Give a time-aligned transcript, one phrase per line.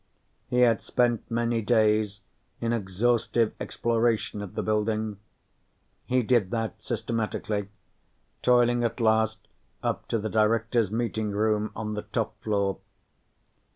[0.47, 2.21] He had spent many days
[2.59, 5.19] in exhaustive exploration of the building.
[6.07, 7.69] He did that systematically,
[8.41, 9.47] toiling at last
[9.83, 12.79] up to the Directors' meeting room on the top floor.